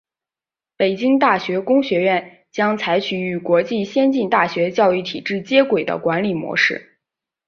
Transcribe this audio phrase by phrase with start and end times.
[0.77, 6.97] 北京大学工学院将采取与国际先进大学教育体制接轨的管理模式。